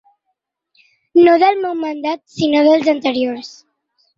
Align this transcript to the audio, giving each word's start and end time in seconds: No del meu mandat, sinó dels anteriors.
No 1.27 1.35
del 1.45 1.61
meu 1.67 1.75
mandat, 1.83 2.21
sinó 2.39 2.65
dels 2.71 2.91
anteriors. 2.95 3.53